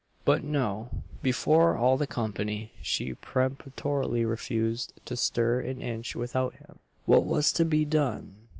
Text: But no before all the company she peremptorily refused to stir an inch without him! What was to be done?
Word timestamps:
But 0.25 0.43
no 0.43 0.89
before 1.21 1.77
all 1.77 1.95
the 1.95 2.07
company 2.07 2.71
she 2.81 3.13
peremptorily 3.13 4.25
refused 4.25 4.93
to 5.05 5.15
stir 5.15 5.59
an 5.59 5.79
inch 5.79 6.15
without 6.15 6.55
him! 6.55 6.79
What 7.05 7.23
was 7.23 7.53
to 7.53 7.65
be 7.65 7.85
done? 7.85 8.33